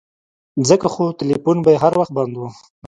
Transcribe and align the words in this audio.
ځکه 0.67 0.87
خو 0.93 1.03
ټيلفون 1.19 1.57
به 1.63 1.69
يې 1.73 1.81
هر 1.83 1.93
وخت 1.99 2.11
بند 2.17 2.33
و. 2.37 2.41